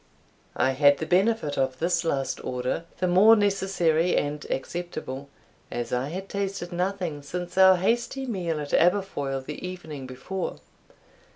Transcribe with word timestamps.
I 0.57 0.71
had 0.71 0.97
the 0.97 1.05
benefit 1.05 1.59
of 1.59 1.77
this 1.77 2.03
last 2.03 2.43
order, 2.43 2.85
the 2.97 3.07
more 3.07 3.35
necessary 3.35 4.15
and 4.15 4.43
acceptable, 4.49 5.29
as 5.69 5.93
I 5.93 6.09
had 6.09 6.27
tasted 6.27 6.71
nothing 6.73 7.21
since 7.21 7.55
our 7.55 7.75
hasty 7.77 8.25
meal 8.25 8.59
at 8.59 8.73
Aberfoil 8.73 9.41
the 9.41 9.63
evening 9.63 10.07
before. 10.07 10.57